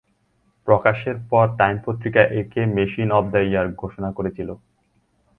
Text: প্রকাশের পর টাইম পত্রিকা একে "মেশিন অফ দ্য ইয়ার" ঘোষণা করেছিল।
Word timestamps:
প্রকাশের 0.67 1.17
পর 1.29 1.45
টাইম 1.57 1.75
পত্রিকা 1.85 2.21
একে 2.41 2.61
"মেশিন 2.75 3.09
অফ 3.11 3.23
দ্য 3.33 3.41
ইয়ার" 3.43 3.67
ঘোষণা 3.73 4.09
করেছিল। 4.11 4.49